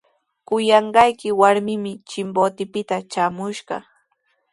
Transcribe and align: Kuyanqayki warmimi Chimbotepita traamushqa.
Kuyanqayki 0.47 1.29
warmimi 1.39 1.91
Chimbotepita 2.09 2.97
traamushqa. 3.11 3.75